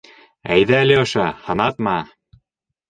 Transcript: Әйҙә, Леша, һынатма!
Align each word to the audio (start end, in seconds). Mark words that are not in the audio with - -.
Әйҙә, 0.55 0.79
Леша, 0.89 1.27
һынатма! 1.47 1.97